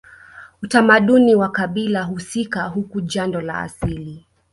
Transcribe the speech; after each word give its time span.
Utamaduni 0.63 1.35
wa 1.35 1.49
kabila 1.49 2.03
husika 2.03 2.63
huku 2.63 3.01
jando 3.01 3.41
la 3.41 3.59
asili 3.59 4.25